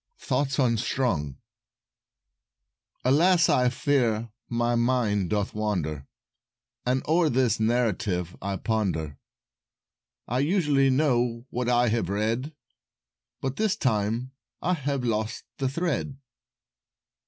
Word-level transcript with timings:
[Illustration: 0.31 0.35
Old 0.35 0.47
Mr. 0.47 0.57
Match] 0.57 0.57
THOUGHTS 0.57 0.71
UNSTRUNG 0.71 1.37
"Alas! 3.05 3.49
I 3.49 3.69
fear 3.69 4.31
my 4.49 4.73
mind 4.73 5.29
doth 5.29 5.53
wander. 5.53 6.07
As 6.87 7.01
o'er 7.07 7.29
this 7.29 7.59
narrative 7.59 8.35
I 8.41 8.55
ponder; 8.55 9.19
I 10.27 10.39
usually 10.39 10.89
know 10.89 11.45
what 11.51 11.69
I 11.69 11.89
have 11.89 12.09
read, 12.09 12.51
But 13.41 13.57
this 13.57 13.75
time 13.75 14.31
I 14.59 14.73
have 14.73 15.03
lost 15.03 15.43
the 15.59 15.69
Thread." 15.69 16.17